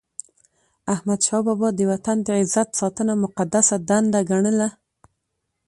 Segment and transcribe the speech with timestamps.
[0.93, 4.69] احمدشاه بابا د وطن د عزت ساتنه مقدسه دنده ګڼله.